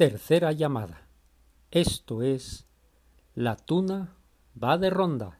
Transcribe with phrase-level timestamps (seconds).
[0.00, 1.02] Tercera llamada.
[1.70, 2.64] Esto es
[3.34, 4.16] La tuna
[4.56, 5.39] va de ronda.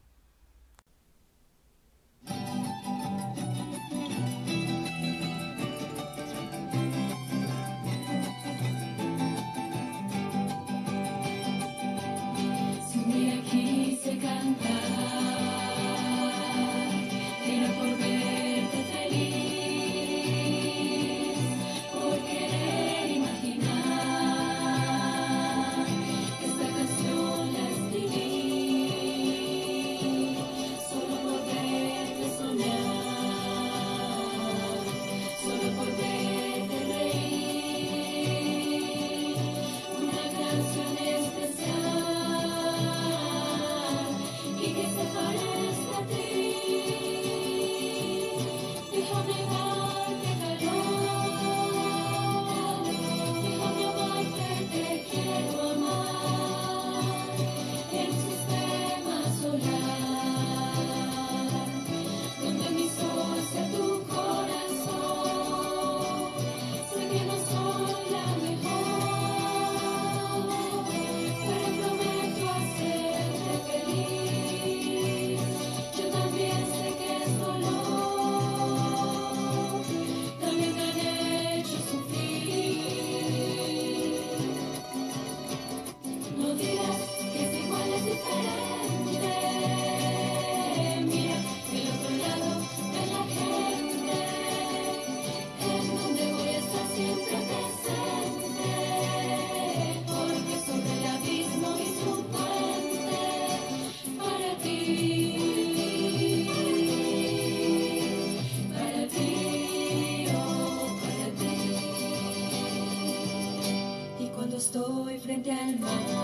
[115.40, 116.19] Again.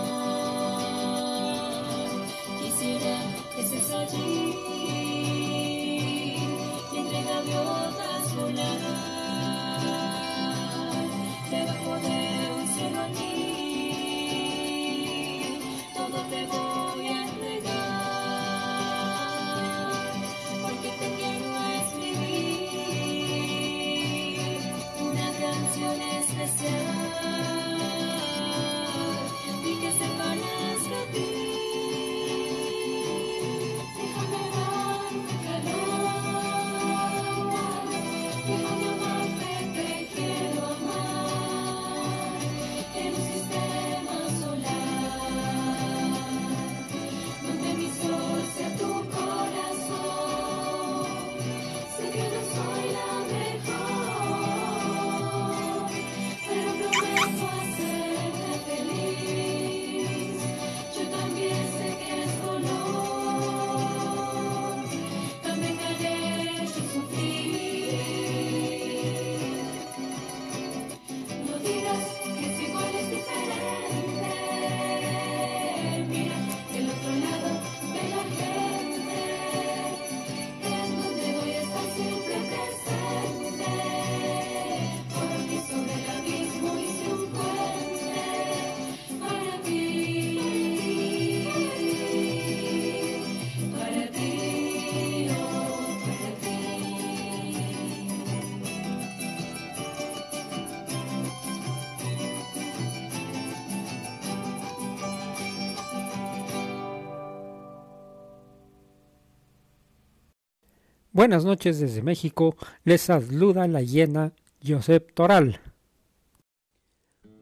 [111.27, 112.55] Buenas noches desde México,
[112.85, 114.31] les saluda la hiena
[114.65, 115.59] Josep Toral.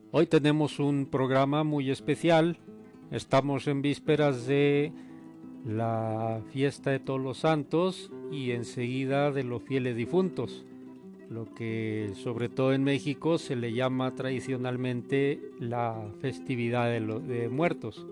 [0.09, 2.57] Hoy tenemos un programa muy especial,
[3.11, 4.91] estamos en vísperas de
[5.67, 10.65] la fiesta de todos los santos y enseguida de los fieles difuntos,
[11.29, 18.03] lo que sobre todo en México se le llama tradicionalmente la festividad de, de muertos.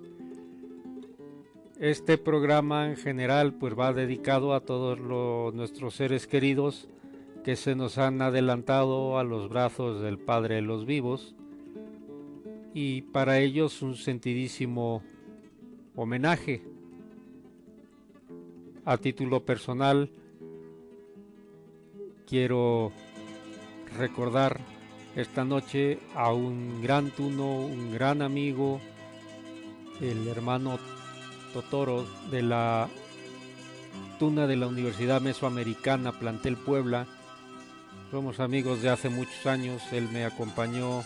[1.83, 5.01] Este programa en general pues va dedicado a todos
[5.53, 6.87] nuestros seres queridos
[7.43, 11.35] que se nos han adelantado a los brazos del Padre de los vivos
[12.73, 15.03] y para ellos un sentidísimo
[15.93, 16.63] homenaje.
[18.85, 20.09] A título personal
[22.25, 22.93] quiero
[23.97, 24.61] recordar
[25.17, 28.79] esta noche a un gran tuno, un gran amigo,
[29.99, 30.79] el hermano
[31.53, 32.89] Totoro de la
[34.19, 37.05] Tuna de la Universidad Mesoamericana Plantel Puebla.
[38.11, 39.81] Somos amigos de hace muchos años.
[39.91, 41.03] Él me acompañó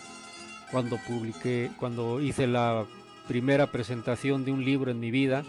[0.72, 2.86] cuando publiqué, cuando hice la
[3.28, 5.44] primera presentación de un libro en mi vida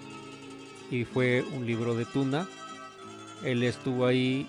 [0.91, 2.49] y fue un libro de Tuna.
[3.45, 4.49] Él estuvo ahí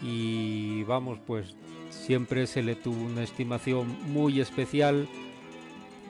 [0.00, 1.54] y vamos, pues
[1.90, 5.08] siempre se le tuvo una estimación muy especial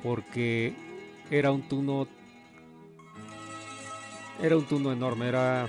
[0.03, 0.75] porque
[1.31, 2.07] era un tuno
[4.43, 5.69] era un tuno enorme, era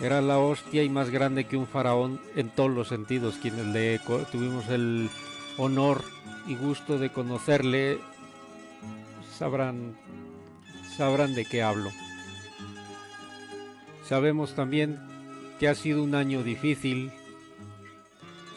[0.00, 3.36] era la hostia y más grande que un faraón en todos los sentidos.
[3.40, 4.00] Quienes le
[4.32, 5.10] tuvimos el
[5.58, 6.02] honor
[6.46, 7.98] y gusto de conocerle
[9.38, 9.96] sabrán
[10.96, 11.90] sabrán de qué hablo.
[14.06, 14.98] Sabemos también
[15.58, 17.12] que ha sido un año difícil,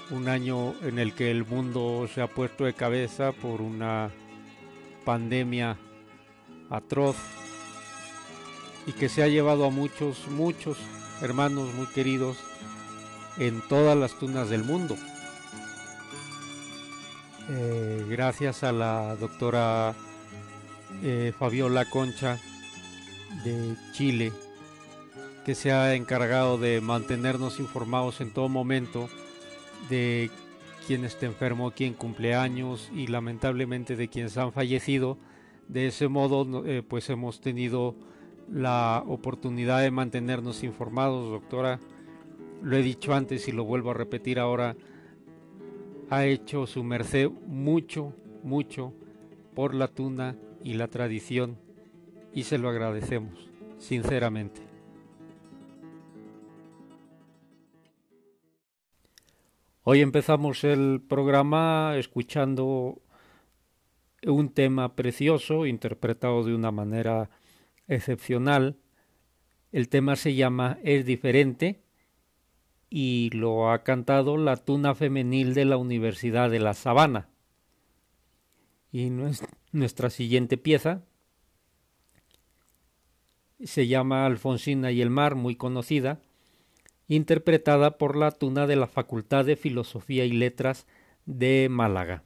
[0.10, 4.10] un año en el que el mundo se ha puesto de cabeza por una
[5.04, 5.78] pandemia
[6.70, 7.18] atroz
[8.86, 10.78] y que se ha llevado a muchos, muchos
[11.22, 12.38] hermanos muy queridos
[13.38, 14.98] en todas las tunas del mundo.
[17.50, 19.94] Eh, gracias a la doctora
[21.02, 22.40] eh, Fabiola Concha
[23.44, 24.32] de Chile,
[25.46, 29.10] que se ha encargado de mantenernos informados en todo momento
[29.90, 30.30] de
[30.88, 35.18] quién está enfermo, quién cumple años y lamentablemente de quienes han fallecido.
[35.68, 37.96] De ese modo, eh, pues hemos tenido
[38.52, 41.80] la oportunidad de mantenernos informados, doctora.
[42.62, 44.76] Lo he dicho antes y lo vuelvo a repetir ahora.
[46.10, 48.14] Ha hecho su merced mucho,
[48.44, 48.94] mucho
[49.56, 51.58] por la tuna y la tradición
[52.34, 54.62] y se lo agradecemos, sinceramente.
[59.84, 63.02] Hoy empezamos el programa escuchando
[64.26, 67.30] un tema precioso, interpretado de una manera
[67.96, 68.78] excepcional.
[69.72, 71.84] El tema se llama Es diferente
[72.90, 77.30] y lo ha cantado la Tuna Femenil de la Universidad de La Sabana.
[78.92, 79.10] Y
[79.72, 81.02] nuestra siguiente pieza
[83.64, 86.20] se llama Alfonsina y el mar, muy conocida,
[87.08, 90.86] interpretada por la Tuna de la Facultad de Filosofía y Letras
[91.26, 92.24] de Málaga.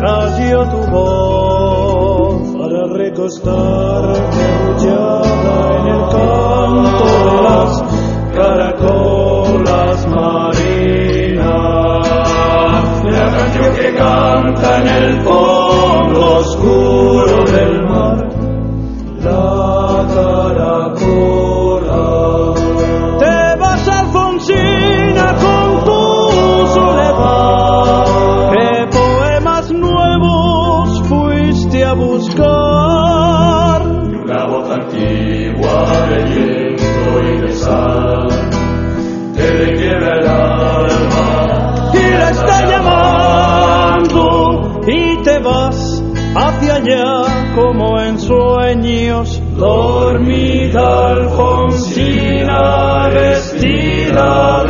[0.00, 7.06] Cayó tu voz para recostarte arrullada en el canto
[7.42, 7.72] las
[8.34, 11.46] caracolas marinas.
[13.04, 17.05] La canción que canta en el fondo oscuro
[46.56, 49.42] hacia allá como en sueños.
[49.56, 54.64] Dormida Alfonsina vestida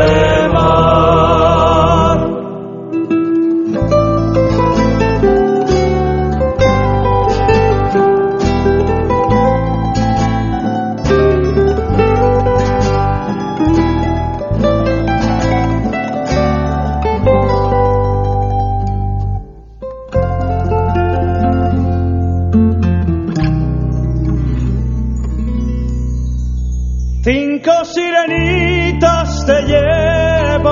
[27.27, 30.65] Cinco sirenitas te llevarán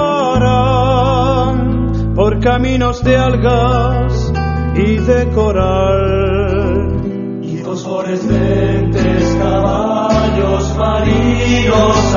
[2.15, 4.33] por caminos de algas
[4.77, 7.01] y de coral.
[7.43, 12.17] Y dos fluorescentes caballos marinos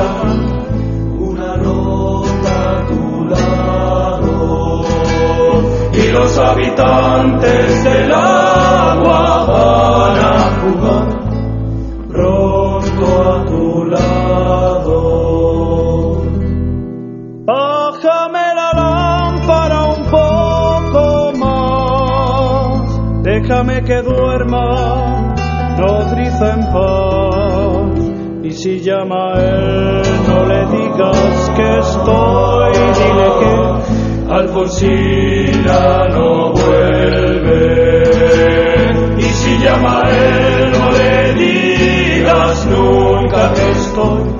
[1.18, 4.84] una nota a tu lado.
[5.94, 11.07] Y los habitantes del agua van a jugar
[23.48, 25.34] déjame que duerma,
[25.78, 27.98] nodriza en paz.
[28.42, 33.54] Y si llama a él, no le digas que estoy, dile que
[34.30, 38.04] Alfonsina no vuelve.
[39.18, 44.37] Y si llama a él, no le digas nunca que estoy.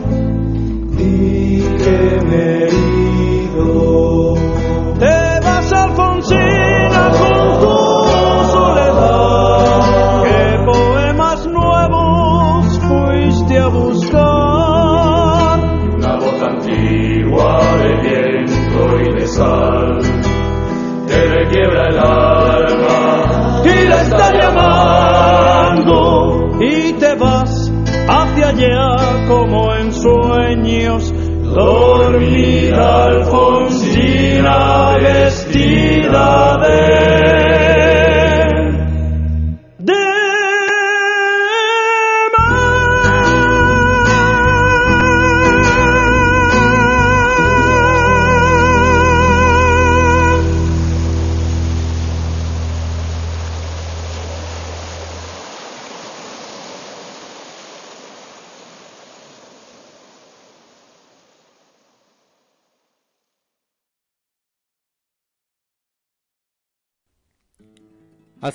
[29.26, 31.12] Como en sueños.
[31.54, 37.27] Dormida Alfonsina vestida de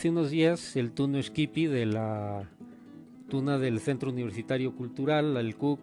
[0.03, 2.49] Hace unos días el Tuno Skippy de la
[3.29, 5.79] Tuna del Centro Universitario Cultural, el CUC,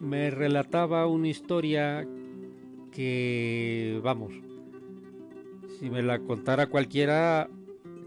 [0.00, 2.08] me relataba una historia
[2.90, 4.32] que, vamos,
[5.78, 7.50] si me la contara cualquiera,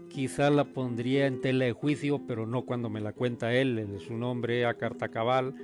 [0.08, 4.10] quizá la pondría en tela de juicio, pero no cuando me la cuenta él, es
[4.10, 5.54] un hombre a carta cabal,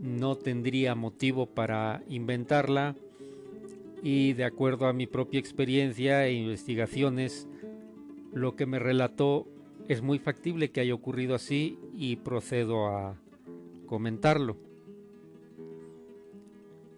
[0.00, 2.96] no tendría motivo para inventarla
[4.02, 7.46] y de acuerdo a mi propia experiencia e investigaciones,
[8.36, 9.46] lo que me relató
[9.88, 13.16] es muy factible que haya ocurrido así y procedo a
[13.86, 14.58] comentarlo.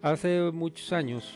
[0.01, 1.33] Hace muchos años,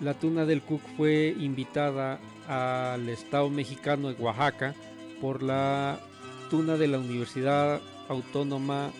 [0.00, 4.74] la tuna del Cook fue invitada al Estado mexicano de Oaxaca
[5.20, 6.00] por la
[6.48, 8.90] tuna de la Universidad Autónoma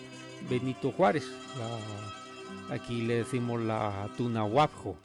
[0.49, 1.25] Benito Juárez.
[1.57, 4.97] la- aquí le decimos la tuna Huapjo.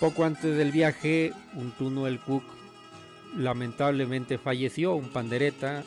[0.00, 2.42] Poco antes del viaje, un tuno del Cook
[3.36, 5.84] lamentablemente falleció, un pandereta,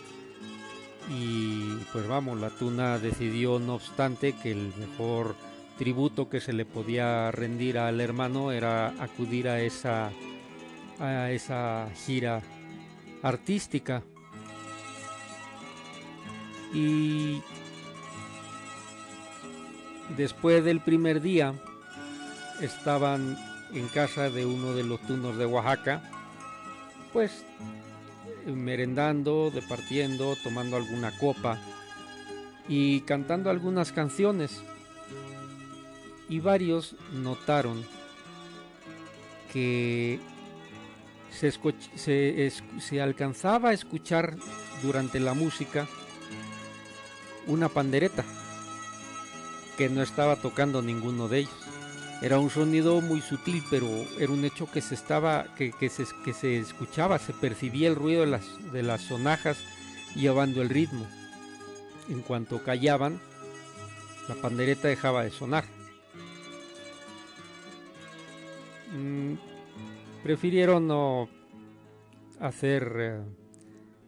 [1.09, 5.35] y pues vamos, la tuna decidió no obstante que el mejor
[5.79, 10.11] tributo que se le podía rendir al hermano era acudir a esa,
[10.99, 12.41] a esa gira
[13.23, 14.03] artística.
[16.71, 17.41] Y
[20.15, 21.53] después del primer día
[22.61, 23.37] estaban
[23.73, 26.01] en casa de uno de los tunos de Oaxaca,
[27.11, 27.45] pues
[28.45, 31.59] merendando, departiendo, tomando alguna copa
[32.67, 34.61] y cantando algunas canciones.
[36.29, 37.83] Y varios notaron
[39.51, 40.19] que
[41.31, 44.35] se, se alcanzaba a escuchar
[44.81, 45.87] durante la música
[47.47, 48.23] una pandereta
[49.77, 51.62] que no estaba tocando ninguno de ellos.
[52.23, 53.85] Era un sonido muy sutil, pero
[54.17, 57.97] era un hecho que se estaba, que, que se, que se escuchaba, se percibía el
[57.97, 59.57] ruido de las, de las sonajas
[60.15, 61.05] llevando el ritmo.
[62.07, 63.19] En cuanto callaban,
[64.29, 65.65] la pandereta dejaba de sonar.
[68.97, 69.33] Mm,
[70.23, 71.27] prefirieron no
[72.39, 73.21] hacer, eh,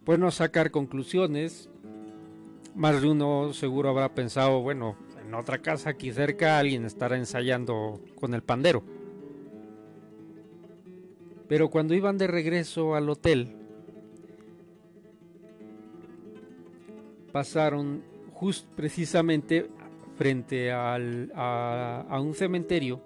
[0.04, 1.68] pues no sacar conclusiones.
[2.74, 8.00] Más de uno seguro habrá pensado, bueno, en otra casa aquí cerca alguien estará ensayando
[8.14, 8.82] con el pandero.
[11.48, 13.56] Pero cuando iban de regreso al hotel,
[17.32, 18.02] pasaron
[18.32, 19.68] just precisamente
[20.16, 23.00] frente al- a, a un cementerio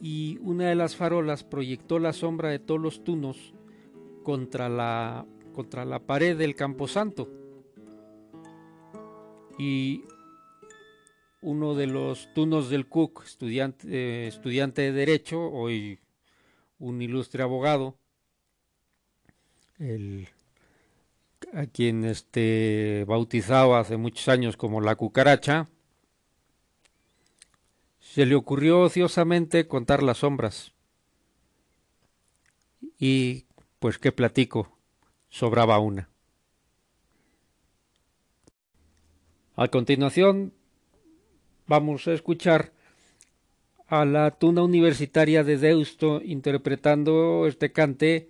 [0.00, 3.54] y una de las farolas proyectó la sombra de todos los tunos
[4.22, 7.28] contra la, contra la pared del camposanto.
[9.58, 10.04] Y
[11.42, 15.98] uno de los tunos del Cook, estudiante, eh, estudiante de Derecho, hoy
[16.78, 17.98] un ilustre abogado,
[19.78, 20.28] el,
[21.52, 25.68] a quien este, bautizado hace muchos años como la cucaracha,
[27.98, 30.72] Se le ocurrió ociosamente contar las sombras.
[32.98, 33.46] Y,
[33.78, 34.76] pues, ¿qué platico?
[35.30, 36.10] Sobraba una.
[39.56, 40.52] A continuación,
[41.72, 42.70] vamos a escuchar
[43.88, 48.28] a la tuna universitaria de Deusto interpretando este cante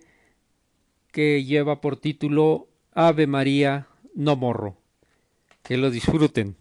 [1.11, 4.77] que lleva por título Ave María, no morro.
[5.61, 6.55] Que lo disfruten.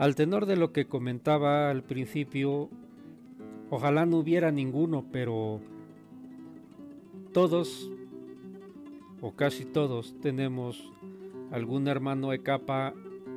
[0.00, 2.70] Al tenor de lo que comentaba al principio,
[3.68, 5.60] ojalá no hubiera ninguno, pero
[7.34, 7.90] todos,
[9.20, 10.90] o casi todos, tenemos
[11.50, 12.94] algún hermano de capa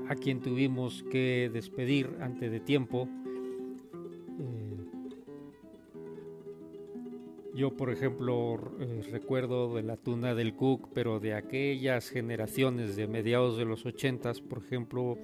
[0.07, 3.09] a quien tuvimos que despedir antes de tiempo.
[4.39, 4.85] Eh,
[7.55, 13.09] yo, por ejemplo, eh, recuerdo de la tuna del Cook, pero de aquellas generaciones de
[13.09, 15.17] mediados de los ochentas, por ejemplo,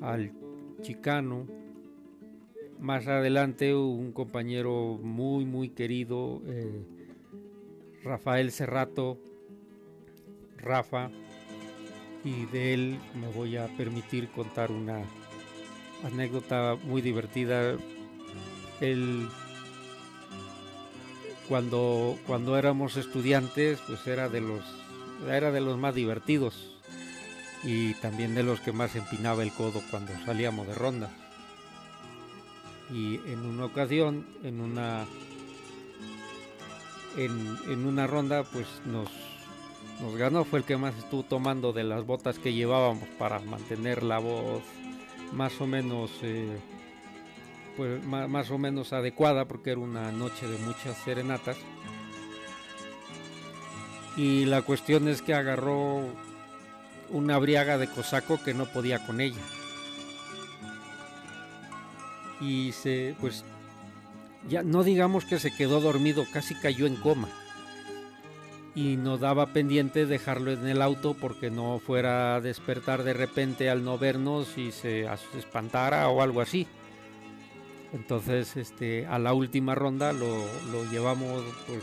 [0.00, 0.32] al
[0.82, 1.46] Chicano,
[2.78, 6.84] más adelante un compañero muy muy querido, eh,
[8.04, 9.18] Rafael Cerrato,
[10.56, 11.10] Rafa,
[12.24, 15.02] y de él me voy a permitir contar una
[16.04, 17.76] anécdota muy divertida.
[18.80, 19.28] Él,
[21.48, 24.62] cuando, cuando éramos estudiantes, pues era de los
[25.28, 26.77] era de los más divertidos
[27.64, 31.10] y también de los que más empinaba el codo cuando salíamos de ronda.
[32.90, 35.04] Y en una ocasión, en una
[37.16, 39.08] en, en una ronda, pues nos
[40.00, 44.02] nos ganó, fue el que más estuvo tomando de las botas que llevábamos para mantener
[44.02, 44.62] la voz
[45.32, 46.56] más o menos eh,
[47.76, 51.56] pues más, o menos adecuada porque era una noche de muchas serenatas
[54.16, 56.02] y la cuestión es que agarró
[57.10, 59.40] una briaga de cosaco que no podía con ella
[62.40, 63.44] y se pues
[64.48, 67.28] ya no digamos que se quedó dormido casi cayó en coma
[68.74, 73.70] y nos daba pendiente dejarlo en el auto porque no fuera a despertar de repente
[73.70, 76.68] al no vernos y se espantara o algo así.
[77.92, 80.44] Entonces, este, a la última ronda lo,
[80.92, 81.82] llevamos pues,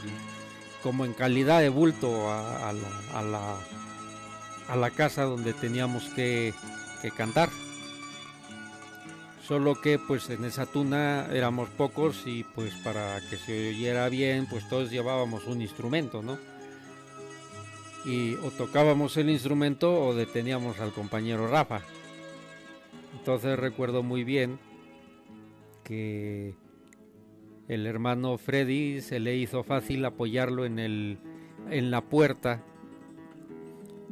[0.84, 3.58] como en calidad de bulto a, la, a, la,
[4.96, 6.54] casa donde teníamos que,
[7.02, 7.50] que cantar.
[9.48, 14.48] Solo que pues en esa tuna éramos pocos y pues para que se oyera bien
[14.50, 16.38] pues todos llevábamos un instrumento, ¿no?
[18.06, 21.82] y o tocábamos el instrumento o deteníamos al compañero Rafa.
[23.18, 24.60] Entonces recuerdo muy bien
[25.84, 26.54] que
[27.68, 31.18] el hermano Freddy se le hizo fácil apoyarlo en, el,
[31.72, 32.64] en la puerta.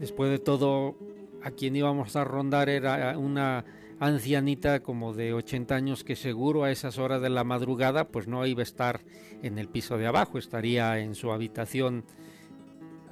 [0.03, 0.97] Después de todo,
[1.43, 3.63] a quien íbamos a rondar era una
[4.01, 8.45] ancianita como de 80 años que seguro a esas horas de la madrugada pues no
[8.45, 8.99] iba a estar
[9.43, 12.03] en el piso de abajo, estaría en su habitación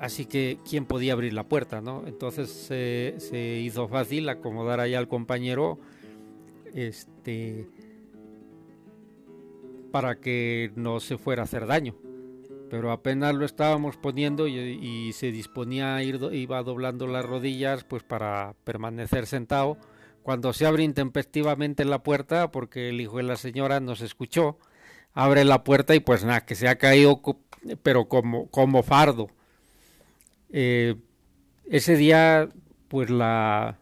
[0.01, 1.79] Así que, ¿quién podía abrir la puerta?
[1.79, 2.03] ¿no?
[2.05, 5.79] Entonces se hizo fácil acomodar allá al compañero
[6.73, 7.69] este,
[9.93, 11.95] para que no se fuera a hacer daño.
[12.71, 18.01] Pero apenas lo estábamos poniendo y, se disponía a ir, iba doblando las rodillas pues
[18.01, 19.77] para permanecer sentado.
[20.23, 24.57] Cuando se abre intempestivamente la puerta, porque el hijo de la señora nos escuchó,
[25.13, 27.21] abre la puerta y pues nada, que se ha caído,
[27.83, 29.27] pero como, como fardo
[30.53, 30.95] eh,
[31.65, 32.47] ese día,
[32.87, 33.79] pues la,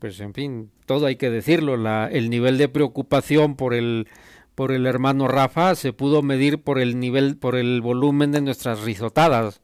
[0.00, 1.76] pues en fin, todo hay que decirlo,
[2.08, 4.08] el nivel de preocupación por el,
[4.56, 8.80] por el hermano Rafa se pudo medir por el nivel, por el volumen de nuestras
[8.80, 9.60] risotadas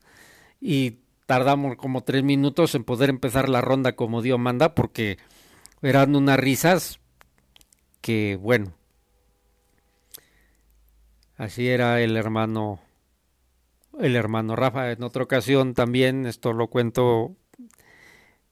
[0.60, 5.18] y tardamos como tres minutos en poder empezar la ronda como Dios manda porque
[5.80, 7.00] eran unas risas
[8.02, 8.74] que bueno,
[11.36, 12.80] así era el hermano
[13.98, 14.92] el hermano Rafa.
[14.92, 17.34] En otra ocasión también, esto lo cuento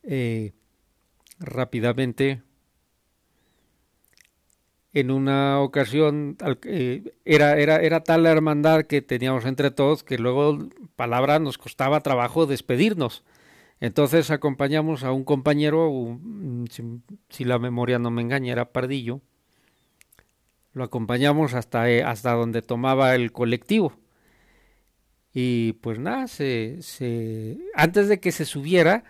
[0.03, 0.53] eh,
[1.39, 2.43] rápidamente.
[4.93, 10.19] En una ocasión eh, era, era, era tal la hermandad que teníamos entre todos que
[10.19, 13.25] luego palabra nos costaba trabajo despedirnos.
[13.81, 16.19] Entonces acompañamos a un compañero,
[17.31, 19.23] si, la memoria no me engaña, era Pardillo.
[20.73, 23.95] Lo acompañamos hasta, eh, hasta donde tomaba el colectivo.
[25.33, 29.05] Y pues nada, se, se, antes de que se subiera,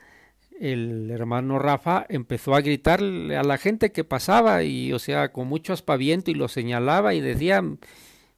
[0.60, 5.48] el hermano Rafa empezó a gritarle a la gente que pasaba y, o sea, con
[5.48, 7.64] mucho aspaviento y lo señalaba y decía,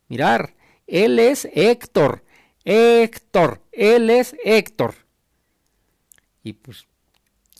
[0.08, 0.54] mirar,
[0.86, 2.22] él es Héctor,
[2.64, 4.94] Héctor, él es Héctor.
[6.44, 6.86] Y pues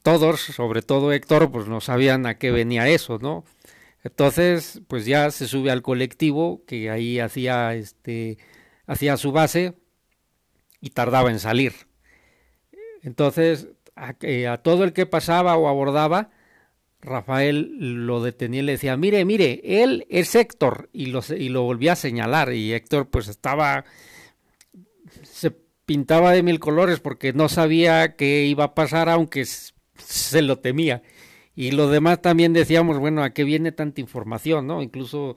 [0.03, 3.45] todos, sobre todo Héctor, pues no sabían a qué venía eso, ¿no?
[4.05, 8.39] Entonces, pues ya se sube al colectivo que ahí hacía este
[8.87, 9.75] hacía su base
[10.81, 11.73] y tardaba en salir.
[13.03, 16.31] Entonces, a, todo el que pasaba o abordaba,
[17.01, 21.63] Rafael lo detenía y le decía, mire, mire, él es Héctor, y lo, y lo
[21.63, 23.85] volvía a señalar, y Héctor pues estaba,
[25.23, 25.51] se
[25.85, 31.03] pintaba de mil colores porque no sabía qué iba a pasar, aunque se lo temía.
[31.55, 34.67] Y lo demás también decíamos, bueno, ¿a qué viene tanta información?
[34.67, 34.83] ¿no?
[34.83, 35.37] Incluso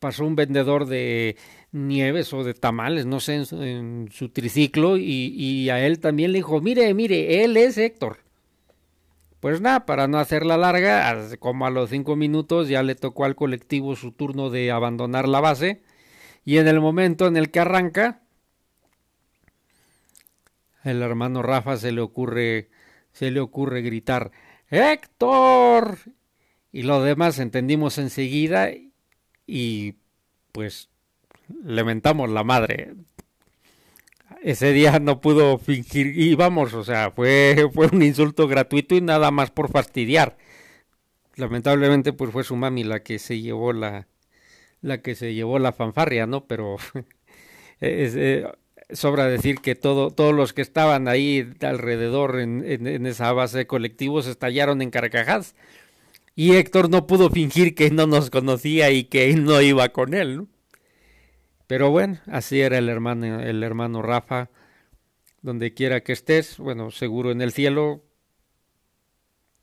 [0.00, 1.36] pasó un vendedor de,
[1.72, 6.60] nieves o de tamales, no sé, en su, triciclo y, a él también le dijo,
[6.60, 8.18] mire, mire, él es Héctor.
[9.40, 13.34] Pues nada, para no hacerla larga, como a los cinco minutos ya le tocó al
[13.34, 15.82] colectivo su turno de abandonar la base
[16.44, 18.22] y en el momento en el que arranca,
[20.84, 22.70] el hermano Rafa se le ocurre,
[23.12, 24.30] se le ocurre gritar,
[24.70, 25.98] Héctor.
[26.72, 28.70] Y lo demás entendimos enseguida
[29.46, 29.96] y
[30.52, 30.88] pues
[31.64, 32.94] lamentamos la madre.
[34.42, 39.00] Ese día no pudo fingir y vamos, o sea, fue, fue un insulto gratuito y
[39.00, 40.36] nada más por fastidiar.
[41.36, 44.08] Lamentablemente pues fue su mami la que se llevó la
[44.82, 46.44] la que se llevó la fanfarria, ¿no?
[46.46, 46.76] Pero
[47.80, 48.44] es, eh,
[48.90, 53.66] sobra decir que todo, todos los que estaban ahí alrededor en, en, esa base de
[53.66, 55.54] colectivos estallaron en carcajadas.
[56.34, 60.36] Y Héctor no pudo fingir que no nos conocía y que no iba con él.
[60.36, 60.48] ¿no?
[61.72, 64.50] Pero bueno, así era el hermano, el hermano Rafa.
[65.40, 68.04] Donde quiera que estés, bueno, seguro en el cielo,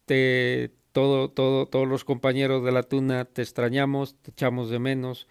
[0.06, 5.28] te, todo, todo, todos los compañeros de la tuna te extrañamos, te echamos de menos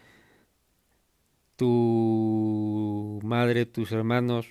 [1.56, 4.46] tu madre, tus hermanos,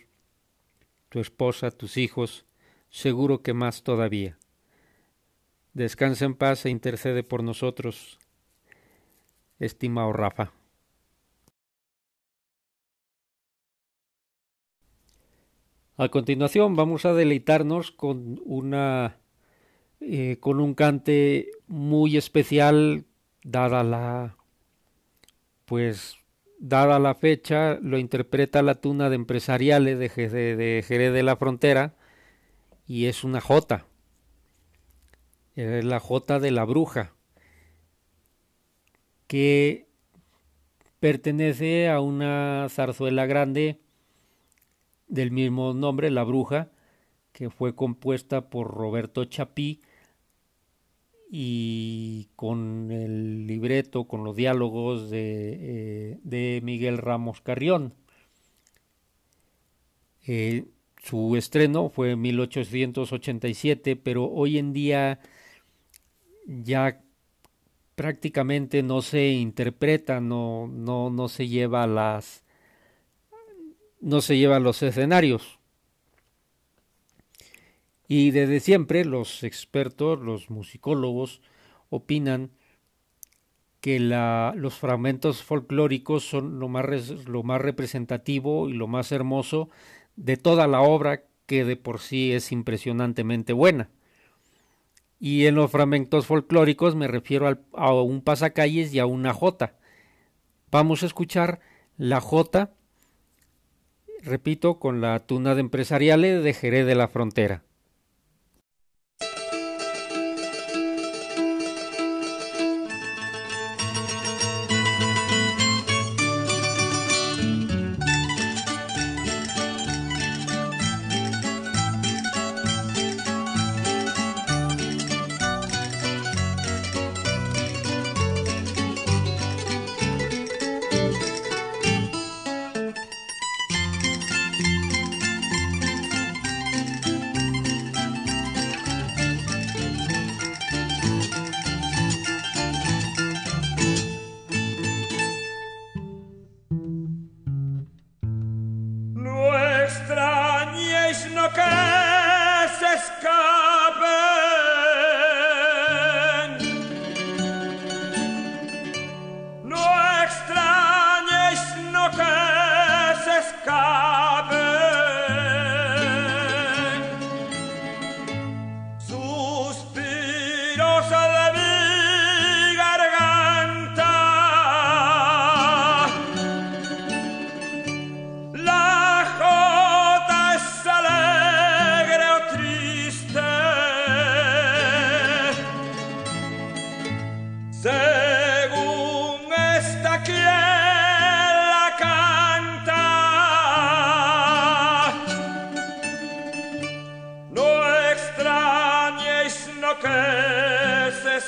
[1.08, 2.46] tu esposa, tus hijos,
[2.90, 4.38] seguro que más todavía.
[5.72, 8.20] Descansa en paz e intercede por nosotros,
[9.60, 10.57] estimado Rafa.
[15.98, 19.18] A continuación vamos a deleitarnos con una
[20.00, 23.06] eh, con un cante muy especial
[23.44, 24.38] dada la
[25.66, 26.18] pues
[26.60, 31.96] dada la fecha, lo interpreta la tuna de empresariales de, de, Jerez de la Frontera
[32.86, 33.88] y es una jota.
[35.56, 37.14] Es la jota de la bruja,
[39.26, 39.88] que
[41.00, 43.82] pertenece a una zarzuela grande
[45.08, 46.72] del mismo nombre, La Bruja,
[47.32, 49.82] que fue compuesta por Roberto Chapí
[51.30, 57.94] y con el libreto, con los diálogos de, eh, Miguel Ramos Carrión.
[60.26, 60.66] Eh,
[61.04, 65.20] su estreno fue en 1887, pero hoy en día
[66.48, 67.02] ya
[67.96, 72.44] prácticamente no se interpreta, no, no, no se lleva las
[74.00, 75.60] no se lleva los escenarios.
[78.08, 81.42] Y desde siempre los expertos, los musicólogos,
[81.90, 82.52] opinan
[83.82, 86.86] que los fragmentos folclóricos son lo más,
[87.28, 89.70] lo más representativo y lo más hermoso
[90.16, 93.90] de toda la obra que de por sí es impresionantemente buena.
[95.20, 99.76] Y en los fragmentos folclóricos me refiero a un pasacalles y a una jota.
[100.70, 101.60] Vamos a escuchar
[101.98, 102.74] la jota,
[104.24, 107.64] repito, con la tuna de empresariales de Jerez de la Frontera.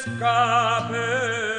[0.08, 1.59] escape.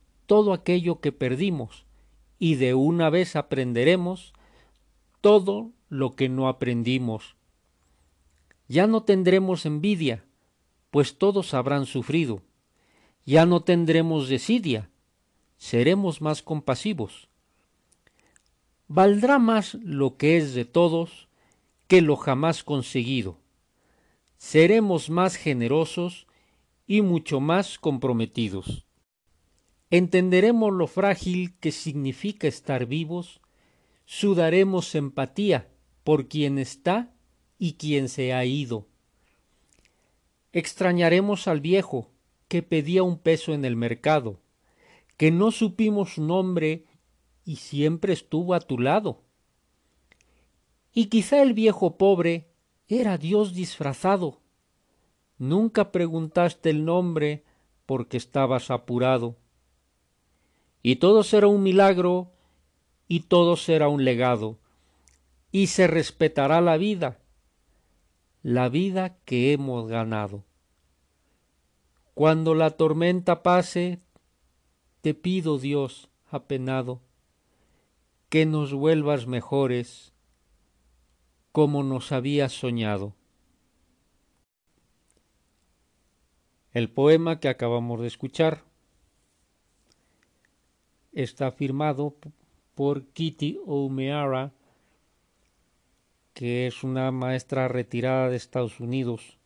[0.31, 1.83] todo aquello que perdimos
[2.39, 4.31] y de una vez aprenderemos
[5.19, 7.35] todo lo que no aprendimos.
[8.69, 10.23] Ya no tendremos envidia,
[10.89, 12.41] pues todos habrán sufrido.
[13.25, 14.89] Ya no tendremos desidia,
[15.57, 17.27] seremos más compasivos.
[18.87, 21.27] Valdrá más lo que es de todos
[21.89, 23.37] que lo jamás conseguido.
[24.37, 26.25] Seremos más generosos
[26.87, 28.85] y mucho más comprometidos.
[29.91, 33.41] Entenderemos lo frágil que significa estar vivos,
[34.05, 35.69] sudaremos empatía
[36.03, 37.13] por quien está
[37.59, 38.87] y quien se ha ido.
[40.53, 42.09] Extrañaremos al viejo
[42.47, 44.39] que pedía un peso en el mercado,
[45.17, 46.85] que no supimos su nombre
[47.45, 49.21] y siempre estuvo a tu lado.
[50.93, 52.47] Y quizá el viejo pobre
[52.87, 54.41] era Dios disfrazado,
[55.41, 57.43] Nunca preguntaste el nombre
[57.87, 59.37] porque estabas apurado.
[60.83, 62.31] Y todo será un milagro
[63.07, 64.57] y todo será un legado.
[65.51, 67.19] Y se respetará la vida,
[68.41, 70.43] la vida que hemos ganado.
[72.13, 73.99] Cuando la tormenta pase,
[75.01, 77.01] te pido, Dios, apenado,
[78.29, 80.13] que nos vuelvas mejores
[81.51, 83.13] como nos habías soñado.
[86.71, 88.63] El poema que acabamos de escuchar
[91.11, 92.15] está firmado
[92.75, 94.53] por Kitty O'Meara,
[96.33, 99.37] que es una maestra retirada de Estados Unidos.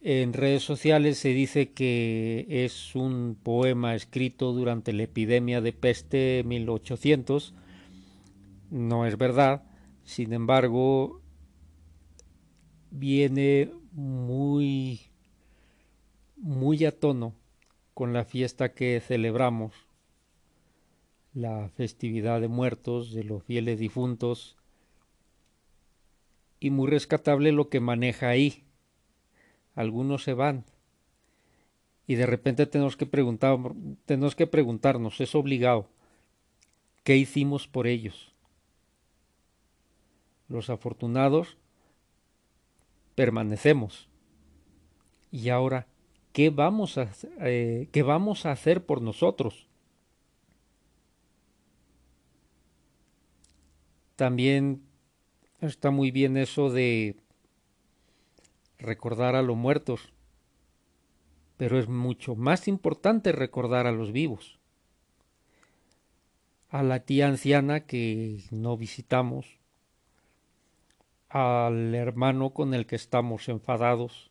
[0.00, 6.44] En redes sociales se dice que es un poema escrito durante la epidemia de peste
[6.46, 7.52] 1800.
[8.70, 9.64] No es verdad.
[10.04, 11.20] Sin embargo,
[12.90, 15.00] viene muy
[16.36, 17.34] muy a tono
[17.98, 19.74] con la fiesta que celebramos,
[21.34, 24.56] la festividad de muertos, de los fieles difuntos,
[26.60, 28.62] y muy rescatable lo que maneja ahí.
[29.74, 30.64] Algunos se van
[32.06, 33.06] y de repente tenemos que
[34.06, 35.88] tenemos que preguntarnos, es obligado,
[37.02, 38.32] ¿qué hicimos por ellos?
[40.46, 41.58] Los afortunados
[43.16, 44.08] permanecemos.
[45.32, 45.88] Y ahora,
[46.32, 47.10] ¿qué vamos a,
[47.40, 49.68] eh, ¿qué vamos a hacer por nosotros?
[54.16, 54.82] También
[55.60, 57.16] está muy bien eso de
[58.78, 60.12] recordar a los muertos,
[61.56, 64.58] pero es mucho más importante recordar a los vivos.
[66.70, 69.58] A la tía anciana que no visitamos,
[71.28, 74.27] al hermano con el que estamos enfadados,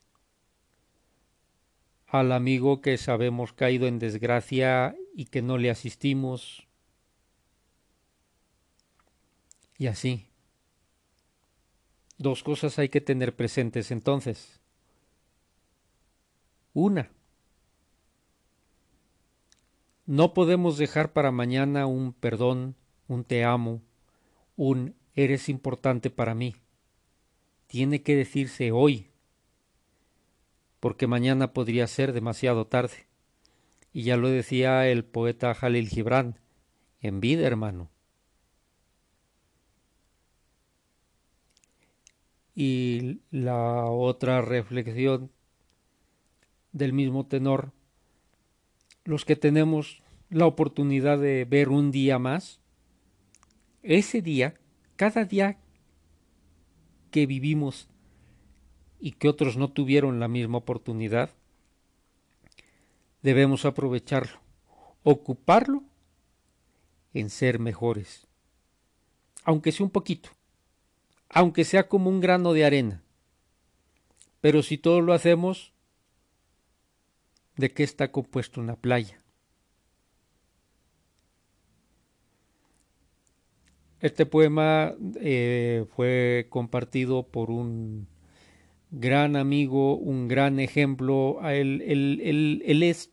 [2.08, 6.68] al amigo que sabemos caído en desgracia y que no le asistimos,
[9.78, 10.26] y así.
[12.18, 14.60] Dos cosas hay que tener presentes entonces.
[16.74, 17.12] Una,
[20.08, 22.76] no podemos dejar para mañana un perdón,
[23.08, 23.82] un te amo,
[24.56, 26.56] un eres importante para mí
[27.68, 29.08] tiene que decirse hoy,
[30.80, 33.08] porque mañana podría ser demasiado tarde.
[33.94, 36.40] Y ya lo decía el poeta Jalil Gibran,
[37.02, 37.90] en vida, hermano.
[42.54, 45.32] Y la otra reflexión
[46.72, 47.72] del mismo tenor,
[49.04, 52.60] los que tenemos la oportunidad de ver un día más,
[53.84, 54.56] ese día,
[54.96, 55.60] cada día
[57.12, 57.90] que vivimos
[59.00, 61.32] y que otros no tuvieron la misma oportunidad,
[63.22, 64.40] debemos aprovecharlo,
[65.04, 65.84] ocuparlo
[67.14, 68.28] en ser mejores,
[69.44, 70.30] aunque sea un poquito,
[71.30, 73.04] aunque sea como un grano de arena.
[74.42, 75.74] Pero si todo lo hacemos,
[77.56, 79.22] ¿de qué está compuesto una playa?
[84.00, 88.08] Este poema eh, fue compartido por un
[88.92, 91.40] gran amigo, un gran ejemplo.
[91.50, 93.12] Él, él, es,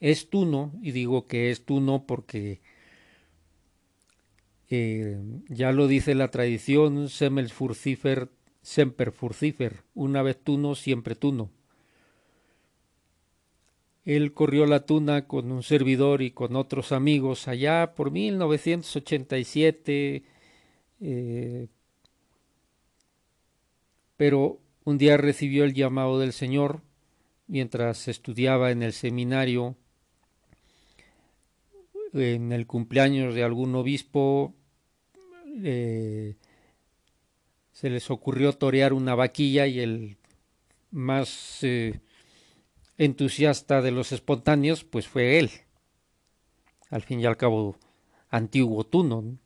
[0.00, 2.60] es tuno, y digo que es tuno porque
[4.68, 8.28] eh, ya lo dice la tradición, semel furcifer,
[8.62, 11.50] semper furcifer, una vez tuno, siempre tuno.
[14.04, 20.24] Él corrió la tuna con un servidor y con otros amigos allá por 1987,
[21.00, 21.68] eh,
[24.16, 26.82] pero un día recibió el llamado del Señor
[27.46, 29.76] mientras estudiaba en el seminario
[32.12, 34.52] en el cumpleaños de algún obispo
[35.62, 36.34] se
[37.82, 40.16] les ocurrió torear una vaquilla y el
[40.90, 42.00] más eh,
[42.98, 45.50] entusiasta de los espontáneos pues fue él
[46.88, 47.76] al fin y al cabo
[48.28, 49.38] antiguo tuno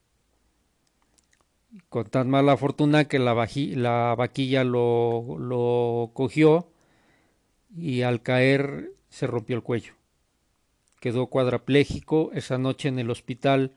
[1.89, 6.68] con tan mala fortuna que la, la vaquilla lo, lo cogió
[7.77, 9.95] y al caer se rompió el cuello.
[11.01, 12.31] Quedó cuadraplégico.
[12.33, 13.72] Esa noche en el hospital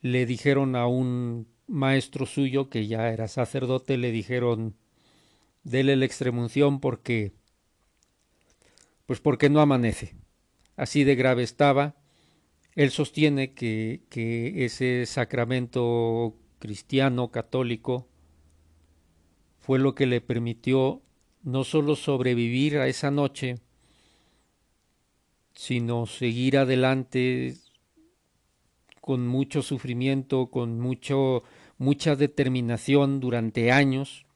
[0.00, 4.74] le dijeron a un maestro suyo que ya era sacerdote, le dijeron
[5.62, 7.32] dele la extremunción porque
[9.06, 10.14] pues porque no amanece.
[10.76, 11.96] Así de grave estaba
[12.74, 14.00] él sostiene que,
[14.56, 18.06] ese sacramento cristiano católico
[19.58, 21.02] fue lo que le permitió
[21.42, 23.56] no solo sobrevivir a esa noche,
[25.54, 27.56] sino seguir adelante
[29.00, 31.42] con mucho sufrimiento, con mucho,
[31.78, 34.26] mucha determinación durante años,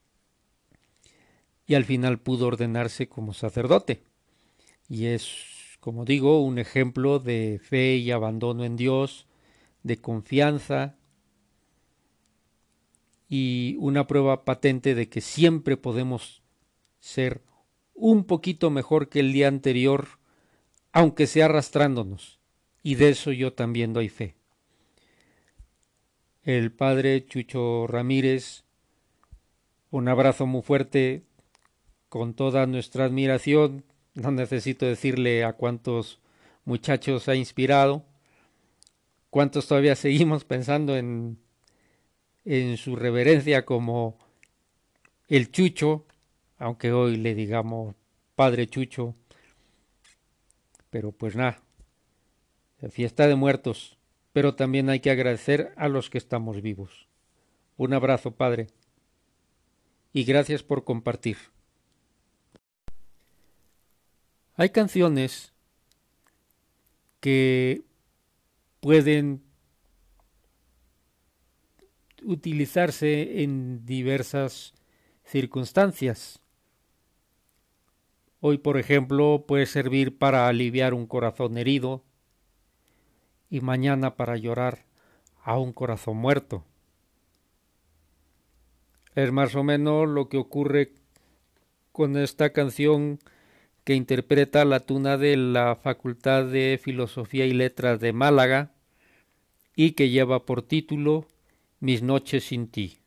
[1.66, 4.03] y al final pudo ordenarse como sacerdote.
[4.89, 5.53] Y es
[5.85, 9.26] como digo, un ejemplo de fe y abandono en Dios,
[9.82, 10.97] de confianza
[13.28, 16.43] y una prueba patente de que siempre podemos
[17.01, 17.43] ser
[17.93, 20.09] un poquito mejor que el día anterior,
[20.91, 22.41] aunque sea arrastrándonos.
[22.82, 24.37] Y de eso yo también doy fe.
[26.45, 28.64] El padre Chucho Ramírez,
[29.91, 31.24] un abrazo muy fuerte
[32.09, 36.20] con toda nuestra admiración no necesito decirle a cuántos
[36.64, 38.04] muchachos ha inspirado,
[39.30, 41.38] cuántos todavía seguimos pensando en,
[42.44, 44.18] en su reverencia como
[45.28, 46.06] el Chucho,
[46.58, 47.94] aunque hoy le digamos
[48.34, 49.14] Padre Chucho,
[50.90, 51.60] pero pues nada,
[52.90, 53.98] fiesta de muertos,
[54.32, 57.08] pero también hay que agradecer a los que estamos vivos.
[57.76, 58.68] Un abrazo, Padre,
[60.12, 61.36] y gracias por compartir.
[64.57, 65.52] Hay canciones
[67.18, 67.82] que
[68.78, 69.42] pueden
[72.22, 74.74] utilizarse en diversas
[75.24, 76.38] circunstancias.
[78.40, 82.05] Hoy, por ejemplo, puede servir para aliviar un corazón herido
[83.50, 84.84] y mañana para llorar
[85.42, 86.64] a un corazón muerto.
[89.16, 90.92] Es más o menos lo que ocurre
[91.90, 93.18] con esta canción
[93.85, 98.72] que interpreta la tuna de la Facultad de Filosofía y Letras de Málaga
[99.76, 101.26] y que lleva por título
[101.80, 103.03] Mis noches sin ti.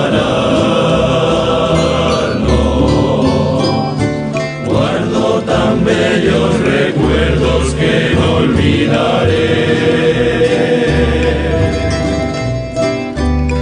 [4.67, 9.65] Guardo tan bellos recuerdos que no olvidaré.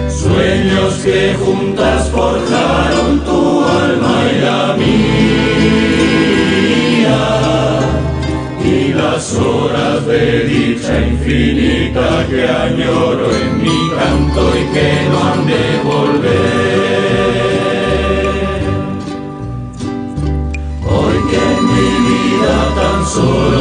[0.10, 2.73] Sueños que juntas forjaron
[9.38, 17.14] horas de dicha infinita que añoro en mi canto y que no han de volver.
[20.86, 23.53] Hoy que mi vida tan solo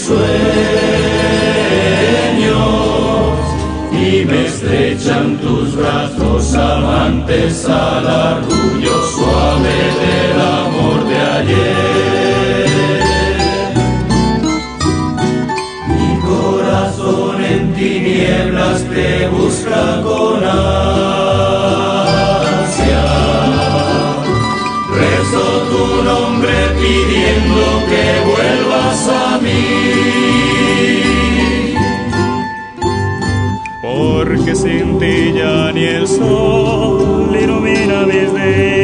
[0.00, 0.20] sueños
[3.92, 12.68] y me estrechan tus brazos amantes al arrullo suave del amor de ayer.
[15.88, 21.29] Mi corazón en tinieblas te busca con ansia.
[26.90, 29.60] Pidiendo que vuelvas a mí.
[33.82, 38.74] porque sin ti ya ni el sol ilumina mis días.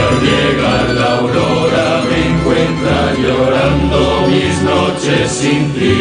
[0.00, 5.96] Al llegar la aurora me encuentra llorando mis noches sin ti.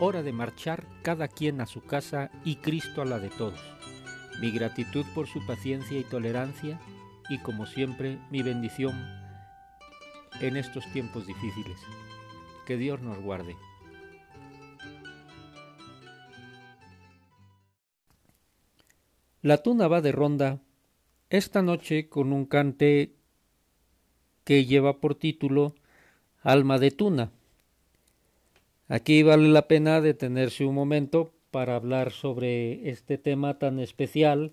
[0.00, 3.60] Hora de marchar cada quien a su casa y Cristo a la de todos.
[4.40, 6.80] Mi gratitud por su paciencia y tolerancia
[7.28, 8.94] y como siempre mi bendición
[10.40, 11.78] en estos tiempos difíciles.
[12.66, 13.56] Que Dios nos guarde.
[19.42, 20.60] La tuna va de ronda
[21.28, 23.14] esta noche con un cante
[24.44, 25.74] que lleva por título
[26.42, 27.32] Alma de Tuna.
[28.90, 34.52] Aquí vale la pena detenerse un momento para hablar sobre este tema tan especial,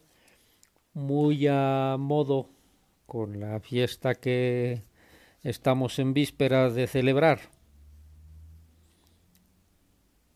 [0.94, 2.48] muy a modo
[3.08, 4.84] con la fiesta que
[5.42, 7.40] estamos en vísperas de celebrar.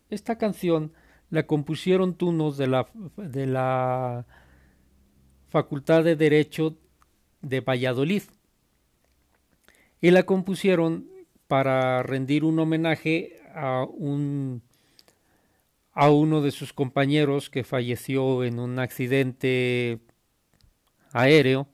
[0.09, 0.93] Esta canción
[1.29, 2.87] la compusieron tunos de la,
[3.17, 4.25] de la
[5.49, 6.75] Facultad de Derecho
[7.43, 8.23] de Valladolid
[10.01, 11.07] y la compusieron
[11.47, 14.61] para rendir un homenaje a un
[15.93, 19.99] a uno de sus compañeros que falleció en un accidente
[21.11, 21.67] aéreo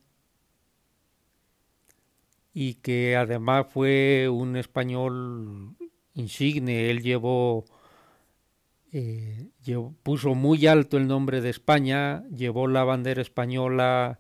[2.54, 5.76] y que además fue un español
[6.16, 6.90] insigne.
[6.90, 7.66] Él llevó,
[8.92, 9.46] eh,
[10.02, 14.20] puso muy alto el nombre de España, llevó la bandera española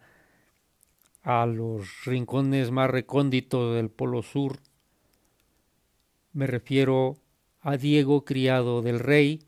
[1.23, 4.59] a los rincones más recónditos del Polo Sur.
[6.33, 7.17] Me refiero
[7.67, 9.43] a Diego, criado del rey,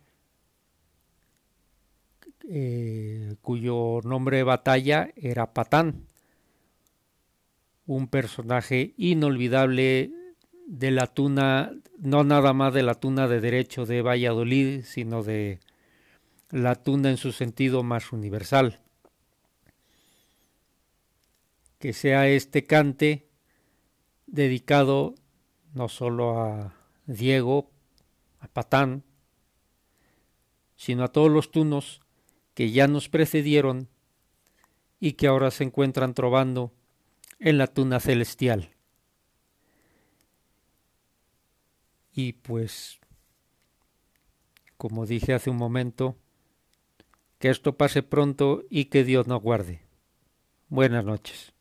[2.49, 6.05] eh, cuyo nombre de batalla era Patán
[7.85, 10.11] un personaje inolvidable
[10.67, 15.61] de la tuna, no nada más de la tuna de derecho de Valladolid, sino de
[16.51, 18.81] la tuna en su sentido más universal.
[21.79, 23.29] Que sea este cante
[24.27, 25.15] dedicado
[25.73, 26.73] no solo a
[27.07, 27.71] Diego,
[28.39, 29.03] a Patán,
[30.75, 32.01] sino a todos los tunos
[32.53, 33.89] que ya nos precedieron
[34.99, 36.73] y que ahora se encuentran trovando
[37.39, 38.75] en la tuna celestial.
[42.13, 42.99] Y pues,
[44.77, 46.17] como dije hace un momento,
[47.39, 49.81] que esto pase pronto y que Dios nos guarde.
[50.67, 51.53] Buenas noches.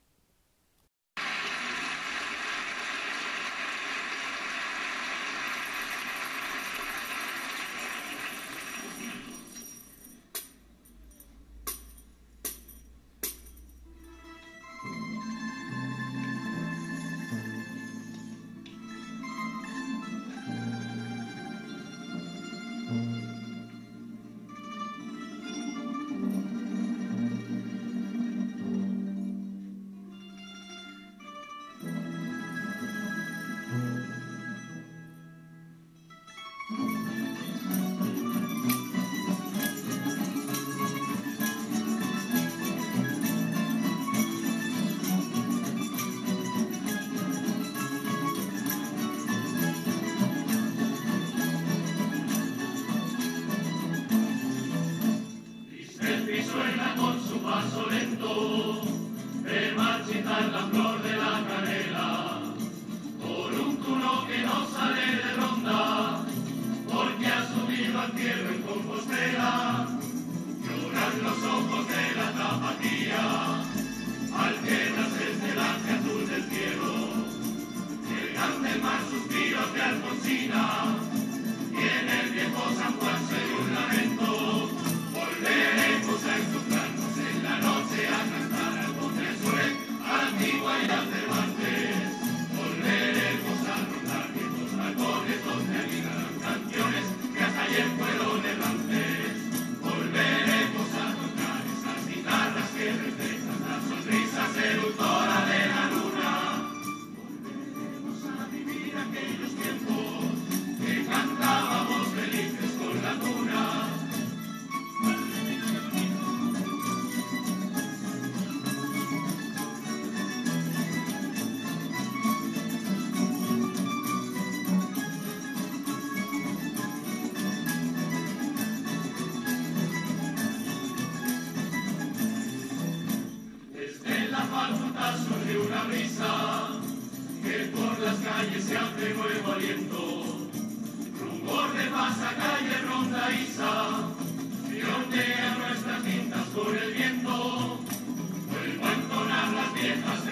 [150.06, 150.27] Amen.